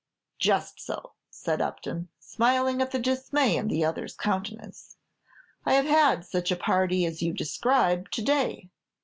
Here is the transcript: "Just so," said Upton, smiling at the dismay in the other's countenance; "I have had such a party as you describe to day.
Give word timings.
"Just 0.39 0.79
so," 0.79 1.11
said 1.29 1.61
Upton, 1.61 2.07
smiling 2.19 2.81
at 2.81 2.89
the 2.89 2.97
dismay 2.97 3.55
in 3.55 3.67
the 3.67 3.85
other's 3.85 4.15
countenance; 4.15 4.97
"I 5.63 5.73
have 5.73 5.85
had 5.85 6.25
such 6.25 6.51
a 6.51 6.55
party 6.55 7.05
as 7.05 7.21
you 7.21 7.33
describe 7.33 8.09
to 8.09 8.23
day. 8.23 8.71